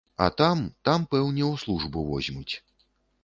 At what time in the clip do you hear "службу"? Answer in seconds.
1.63-2.05